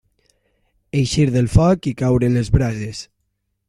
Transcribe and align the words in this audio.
Eixir 1.01 1.27
del 1.37 1.51
foc 1.59 1.91
i 1.93 1.97
caure 2.03 2.31
en 2.33 2.43
les 2.43 2.53
brases. 2.61 3.09